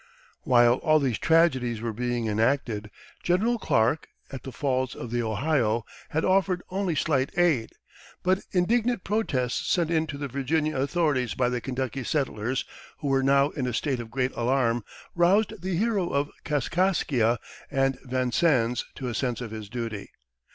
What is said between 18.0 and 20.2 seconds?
Vincennes to a sense of his duty.